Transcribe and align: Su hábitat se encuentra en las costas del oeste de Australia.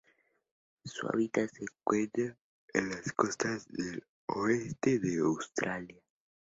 Su 0.83 1.07
hábitat 1.09 1.47
se 1.51 1.61
encuentra 1.61 2.35
en 2.73 2.89
las 2.89 3.13
costas 3.13 3.67
del 3.67 4.03
oeste 4.29 4.97
de 4.97 5.19
Australia. 5.19 6.01